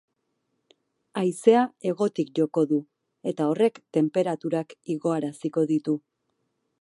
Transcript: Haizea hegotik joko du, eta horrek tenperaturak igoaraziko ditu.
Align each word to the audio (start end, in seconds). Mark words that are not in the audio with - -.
Haizea 1.21 1.65
hegotik 1.89 2.31
joko 2.39 2.63
du, 2.71 2.79
eta 3.33 3.49
horrek 3.51 3.79
tenperaturak 3.99 4.77
igoaraziko 4.95 5.69
ditu. 5.73 5.99